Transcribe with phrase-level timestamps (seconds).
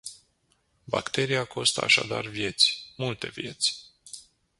[0.83, 3.85] Bacteria costă așadar vieți, multe vieți.